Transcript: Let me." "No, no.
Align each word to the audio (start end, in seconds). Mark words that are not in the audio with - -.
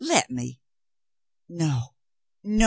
Let 0.03 0.31
me." 0.31 0.59
"No, 1.47 1.93
no. 2.43 2.59